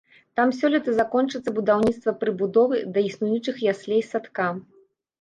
[0.37, 4.53] Там сёлета закончыцца будаўніцтва прыбудовы да існуючых яслей-садка.